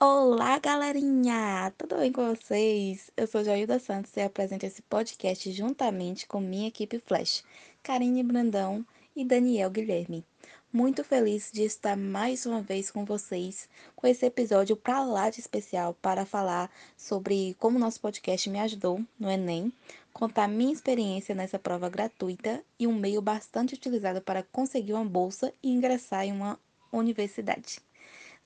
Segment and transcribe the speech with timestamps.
[0.00, 1.72] Olá, galerinha!
[1.76, 3.10] Tudo bem com vocês?
[3.16, 7.42] Eu sou Jailda Santos e apresento esse podcast juntamente com minha equipe Flash,
[7.82, 8.86] Karine Brandão
[9.16, 10.24] e Daniel Guilherme.
[10.72, 15.40] Muito feliz de estar mais uma vez com vocês com esse episódio para lá de
[15.40, 19.72] especial para falar sobre como nosso podcast me ajudou no Enem,
[20.12, 25.52] contar minha experiência nessa prova gratuita e um meio bastante utilizado para conseguir uma bolsa
[25.60, 26.56] e ingressar em uma
[26.92, 27.87] universidade.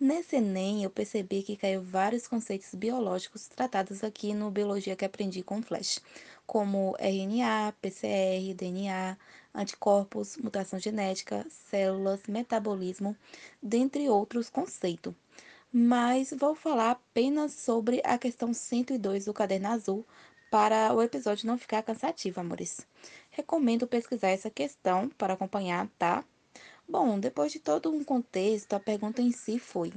[0.04, 5.44] Nesse Enem, eu percebi que caiu vários conceitos biológicos tratados aqui no Biologia que Aprendi
[5.44, 6.00] com Flash,
[6.44, 9.16] como RNA, PCR, DNA,
[9.54, 13.16] anticorpos, mutação genética, células, metabolismo,
[13.62, 15.14] dentre outros conceitos.
[15.72, 20.04] Mas vou falar apenas sobre a questão 102 do Caderno Azul
[20.50, 22.84] para o episódio não ficar cansativo, amores.
[23.30, 26.24] Recomendo pesquisar essa questão para acompanhar, tá?
[26.92, 29.90] Bom, depois de todo um contexto, a pergunta em si foi: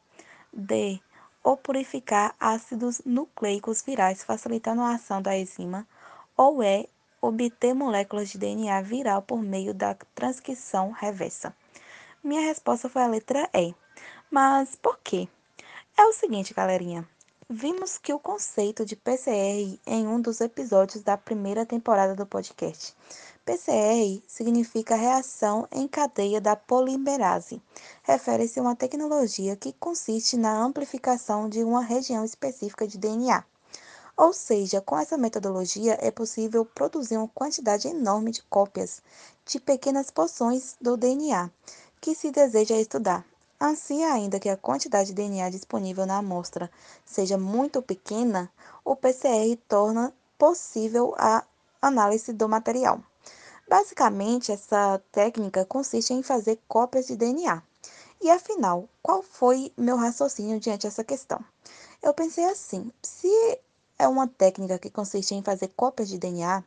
[0.53, 1.01] D.
[1.45, 5.87] Ou purificar ácidos nucleicos virais, facilitando a ação da enzima.
[6.37, 6.89] Ou E.
[7.21, 11.55] Obter moléculas de DNA viral por meio da transcrição reversa.
[12.23, 13.75] Minha resposta foi a letra E.
[14.31, 15.29] Mas por quê?
[15.97, 17.09] É o seguinte, galerinha.
[17.51, 22.95] Vimos que o conceito de PCR em um dos episódios da primeira temporada do podcast.
[23.49, 27.63] PCR significa reação em cadeia da polimerase.
[28.03, 33.42] Refere-se a uma tecnologia que consiste na amplificação de uma região específica de DNA.
[34.14, 39.01] Ou seja, com essa metodologia é possível produzir uma quantidade enorme de cópias
[39.47, 41.51] de pequenas porções do DNA
[42.03, 43.25] que se deseja estudar.
[43.58, 46.70] Assim, ainda que a quantidade de DNA disponível na amostra
[47.03, 48.53] seja muito pequena,
[48.85, 51.42] o PCR torna possível a
[51.81, 53.08] análise do material.
[53.68, 57.62] Basicamente, essa técnica consiste em fazer cópias de DNA.
[58.20, 61.39] E afinal, qual foi meu raciocínio diante dessa questão?
[62.02, 63.28] Eu pensei assim: se
[63.98, 66.64] é uma técnica que consiste em fazer cópias de DNA,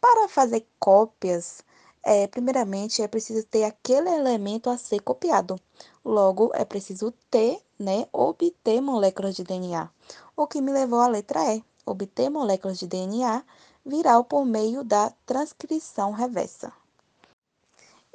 [0.00, 1.62] para fazer cópias,
[2.02, 5.60] é, primeiramente é preciso ter aquele elemento a ser copiado.
[6.02, 9.90] Logo, é preciso ter, né, obter moléculas de DNA.
[10.34, 13.44] O que me levou à letra E, obter moléculas de DNA
[13.84, 16.72] viral por meio da transcrição reversa.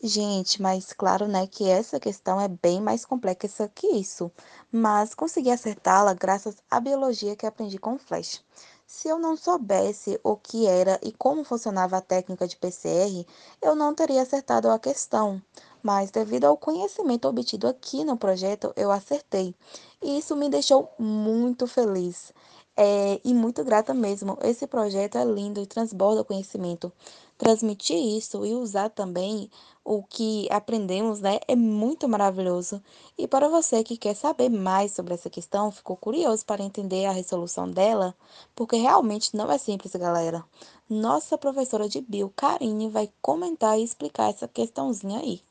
[0.03, 4.31] Gente, mas claro, né, que essa questão é bem mais complexa que isso,
[4.71, 8.43] mas consegui acertá-la graças à biologia que aprendi com o Flash.
[8.85, 13.25] Se eu não soubesse o que era e como funcionava a técnica de PCR,
[13.61, 15.41] eu não teria acertado a questão.
[15.81, 19.55] Mas devido ao conhecimento obtido aqui no projeto, eu acertei.
[20.03, 22.31] E isso me deixou muito feliz.
[22.77, 24.37] É, e muito grata mesmo.
[24.41, 26.91] Esse projeto é lindo e transborda conhecimento.
[27.37, 29.49] Transmitir isso e usar também
[29.83, 32.81] o que aprendemos, né, é muito maravilhoso.
[33.17, 37.11] E para você que quer saber mais sobre essa questão, ficou curioso para entender a
[37.11, 38.15] resolução dela,
[38.55, 40.43] porque realmente não é simples, galera.
[40.89, 45.41] Nossa professora de bio, Karine, vai comentar e explicar essa questãozinha aí.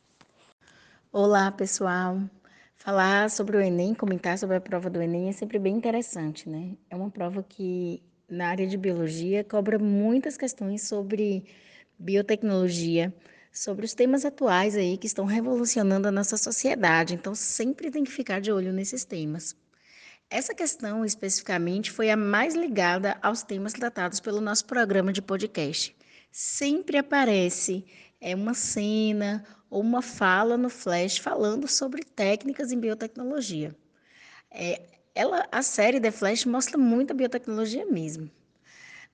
[1.12, 2.18] Olá, pessoal.
[2.84, 6.76] Falar sobre o Enem, comentar sobre a prova do Enem é sempre bem interessante, né?
[6.90, 11.46] É uma prova que, na área de biologia, cobra muitas questões sobre
[11.98, 13.10] biotecnologia,
[13.50, 17.14] sobre os temas atuais aí que estão revolucionando a nossa sociedade.
[17.14, 19.56] Então, sempre tem que ficar de olho nesses temas.
[20.28, 25.96] Essa questão, especificamente, foi a mais ligada aos temas tratados pelo nosso programa de podcast.
[26.30, 27.86] Sempre aparece
[28.20, 29.44] é uma cena
[29.74, 33.74] ou uma fala no Flash falando sobre técnicas em biotecnologia.
[34.48, 34.80] É,
[35.12, 38.30] ela, a série The Flash mostra muita biotecnologia mesmo.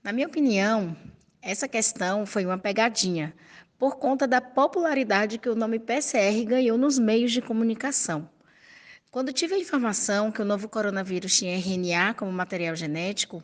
[0.05, 0.95] Na minha opinião,
[1.41, 3.35] essa questão foi uma pegadinha,
[3.79, 8.29] por conta da popularidade que o nome PCR ganhou nos meios de comunicação.
[9.11, 13.43] Quando tive a informação que o novo coronavírus tinha RNA como material genético,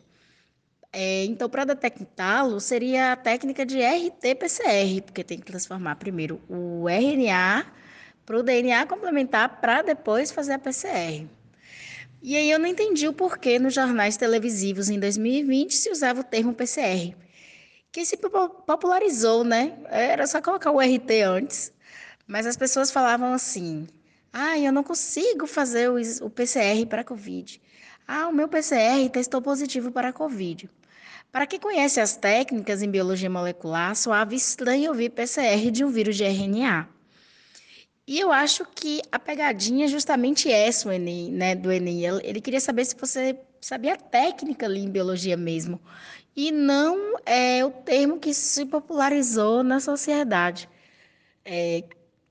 [0.91, 6.87] é, então, para detectá-lo, seria a técnica de RT-PCR, porque tem que transformar primeiro o
[6.89, 7.65] RNA
[8.25, 11.27] para o DNA complementar para depois fazer a PCR.
[12.21, 16.23] E aí eu não entendi o porquê nos jornais televisivos em 2020 se usava o
[16.23, 17.15] termo PCR,
[17.91, 19.77] que se popularizou, né?
[19.85, 21.71] Era só colocar o RT antes.
[22.25, 23.87] Mas as pessoas falavam assim:
[24.33, 27.61] ah, eu não consigo fazer o PCR para Covid.
[28.07, 30.69] Ah, o meu PCR testou positivo para a Covid.
[31.29, 36.15] Para quem conhece as técnicas em biologia molecular, soava estranho ouvir PCR de um vírus
[36.15, 36.87] de RNA.
[38.07, 42.05] E eu acho que a pegadinha é justamente essa, o Enem, né, do Enem.
[42.23, 45.81] Ele queria saber se você sabia a técnica ali em biologia mesmo.
[46.33, 50.69] E não é o termo que se popularizou na sociedade.
[51.43, 51.83] É,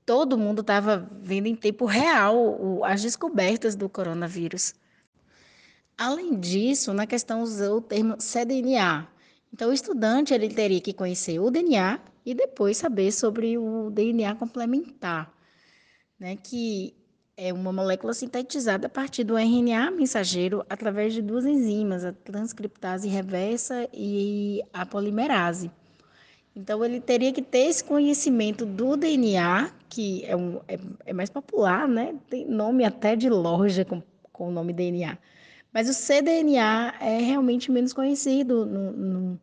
[0.03, 4.73] todo mundo estava vendo em tempo real o, as descobertas do coronavírus.
[5.97, 9.07] Além disso, na questão usou o termo cDNA.
[9.51, 14.35] Então, o estudante ele teria que conhecer o DNA e depois saber sobre o DNA
[14.35, 15.33] complementar,
[16.19, 16.93] né, que
[17.35, 23.07] é uma molécula sintetizada a partir do RNA mensageiro através de duas enzimas, a transcriptase
[23.07, 25.71] reversa e a polimerase.
[26.55, 30.77] Então, ele teria que ter esse conhecimento do DNA, que é, um, é,
[31.07, 32.15] é mais popular, né?
[32.29, 34.01] Tem nome até de loja com,
[34.31, 35.17] com o nome DNA.
[35.73, 39.41] Mas o cDNA é realmente menos conhecido no, no,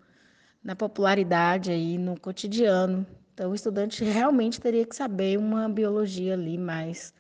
[0.62, 3.06] na popularidade aí, no cotidiano.
[3.32, 7.12] Então, o estudante realmente teria que saber uma biologia ali mais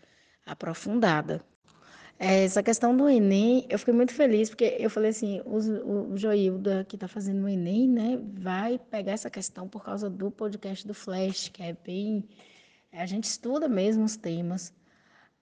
[0.46, 1.44] aprofundada.
[2.18, 6.16] É, essa questão do Enem, eu fiquei muito feliz, porque eu falei assim, o, o
[6.16, 10.86] Joilda, que está fazendo o Enem, né, vai pegar essa questão por causa do podcast
[10.86, 12.28] do Flash, que é bem...
[12.92, 14.72] A gente estuda mesmo os temas,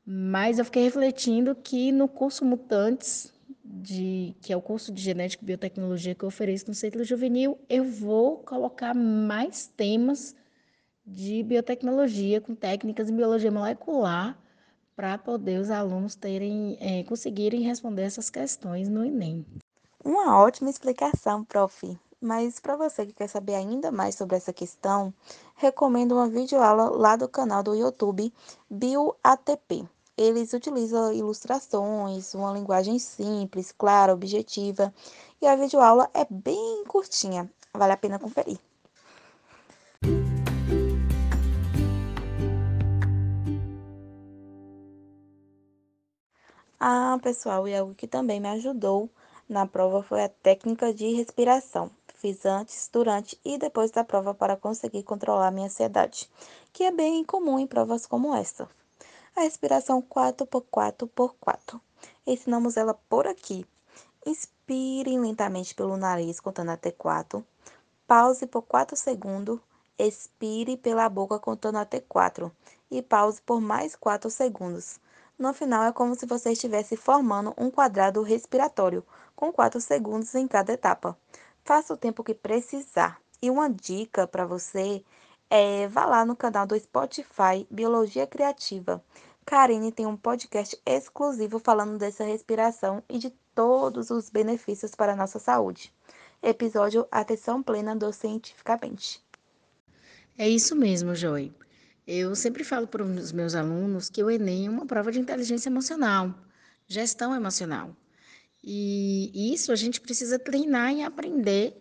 [0.06, 3.30] mas eu fiquei refletindo que no curso Mutantes,
[3.72, 7.58] de, que é o curso de Genética e Biotecnologia que eu ofereço no Centro Juvenil,
[7.70, 10.36] eu vou colocar mais temas
[11.06, 14.38] de biotecnologia com técnicas em biologia molecular,
[14.94, 19.44] para poder os alunos terem, é, conseguirem responder essas questões no Enem.
[20.04, 21.98] Uma ótima explicação, prof.
[22.20, 25.12] Mas para você que quer saber ainda mais sobre essa questão,
[25.56, 28.32] recomendo uma videoaula lá do canal do YouTube
[28.70, 29.88] BioATP.
[30.22, 34.94] Eles utilizam ilustrações, uma linguagem simples, clara, objetiva,
[35.40, 37.50] e a videoaula é bem curtinha.
[37.74, 38.56] Vale a pena conferir.
[46.78, 49.10] Ah, pessoal, e algo que também me ajudou
[49.48, 51.90] na prova foi a técnica de respiração.
[52.14, 56.30] Fiz antes, durante e depois da prova para conseguir controlar minha ansiedade,
[56.72, 58.68] que é bem comum em provas como essa.
[59.34, 61.80] A respiração 4x4x4.
[62.26, 63.66] Ensinamos ela por aqui.
[64.26, 67.44] Inspire lentamente pelo nariz, contando até 4.
[68.06, 69.58] Pause por 4 segundos.
[69.98, 72.52] Expire pela boca, contando até 4.
[72.90, 75.00] E pause por mais 4 segundos.
[75.38, 79.02] No final, é como se você estivesse formando um quadrado respiratório,
[79.34, 81.16] com 4 segundos em cada etapa.
[81.64, 83.18] Faça o tempo que precisar.
[83.40, 85.02] E uma dica para você
[85.54, 89.04] é vá lá no canal do Spotify Biologia Criativa.
[89.44, 95.16] Karine tem um podcast exclusivo falando dessa respiração e de todos os benefícios para a
[95.16, 95.92] nossa saúde.
[96.42, 99.22] Episódio Atenção Plena do Cientificamente.
[100.38, 101.52] É isso mesmo, Joy.
[102.06, 105.68] Eu sempre falo para os meus alunos que o Enem é uma prova de inteligência
[105.68, 106.34] emocional,
[106.88, 107.94] gestão emocional.
[108.64, 111.76] E isso a gente precisa treinar e aprender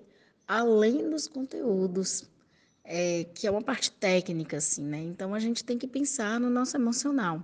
[0.45, 2.29] além dos conteúdos,
[2.83, 4.99] é, que é uma parte técnica, assim, né?
[5.01, 7.41] Então a gente tem que pensar no nosso emocional.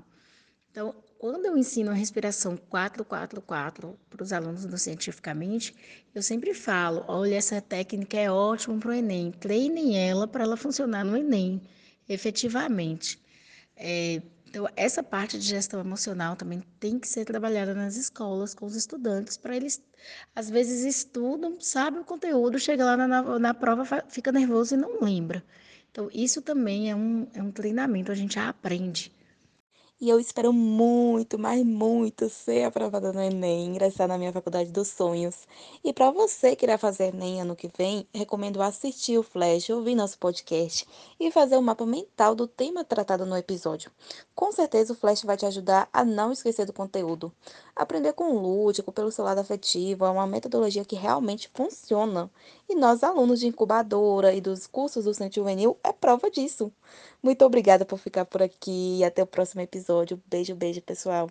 [0.72, 5.75] Então, quando eu ensino a respiração 444 para os alunos do Cientificamente,
[6.13, 10.58] eu sempre falo: olha, essa técnica é ótima para o Enem, treinem ela para ela
[10.58, 11.62] funcionar no Enem
[12.10, 13.20] efetivamente.
[13.75, 18.66] É, então, essa parte de gestão emocional também tem que ser trabalhada nas escolas, com
[18.66, 19.82] os estudantes, para eles,
[20.34, 25.01] às vezes, estudam, sabem o conteúdo, chega lá na, na prova, fica nervoso e não
[25.01, 25.44] lembra.
[25.92, 29.12] Então, isso também é um, é um treinamento, a gente aprende.
[30.00, 34.89] E eu espero muito, mas muito ser aprovada no Enem, ingressar na minha faculdade dos
[34.89, 35.48] sonhos.
[35.84, 39.96] E para você que irá fazer Enem ano que vem, recomendo assistir o Flash, ouvir
[39.96, 40.88] nosso podcast
[41.20, 43.89] e fazer o um mapa mental do tema tratado no episódio.
[44.36, 47.34] Com certeza o Flash vai te ajudar a não esquecer do conteúdo.
[47.77, 52.29] Aprender com o lúdico, pelo seu lado afetivo, é uma metodologia que realmente funciona.
[52.67, 56.72] E nós, alunos de incubadora e dos cursos do Centro Juvenil, é prova disso.
[57.22, 60.19] Muito obrigada por ficar por aqui e até o próximo episódio.
[60.25, 61.29] Beijo, beijo, pessoal.